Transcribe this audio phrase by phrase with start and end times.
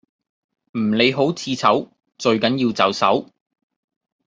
[0.71, 3.29] 唔理好似醜最緊要就手